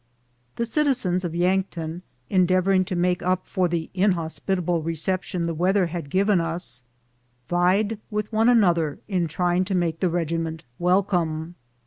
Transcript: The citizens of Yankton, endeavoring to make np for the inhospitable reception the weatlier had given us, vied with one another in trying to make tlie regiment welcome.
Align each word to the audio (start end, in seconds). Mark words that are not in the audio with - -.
The 0.55 0.65
citizens 0.65 1.23
of 1.23 1.35
Yankton, 1.35 2.01
endeavoring 2.27 2.85
to 2.85 2.95
make 2.95 3.19
np 3.19 3.41
for 3.45 3.67
the 3.67 3.91
inhospitable 3.93 4.81
reception 4.81 5.45
the 5.45 5.53
weatlier 5.53 5.89
had 5.89 6.09
given 6.09 6.41
us, 6.41 6.81
vied 7.47 7.99
with 8.09 8.33
one 8.33 8.49
another 8.49 8.97
in 9.07 9.27
trying 9.27 9.63
to 9.65 9.75
make 9.75 9.99
tlie 9.99 10.11
regiment 10.11 10.63
welcome. 10.79 11.53